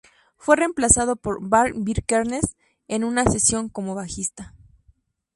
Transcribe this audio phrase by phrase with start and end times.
[0.35, 2.57] Fue reemplazado por Varg Vikernes
[2.87, 4.55] en una sesión como bajista.